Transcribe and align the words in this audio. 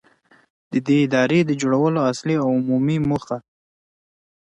،د 0.71 0.73
دې 0.87 0.97
ادارې 1.05 1.39
د 1.45 1.51
جوړولو 1.61 1.99
اصلي 2.11 2.35
او 2.43 2.47
عمومي 2.57 2.97
موخه. 3.09 3.37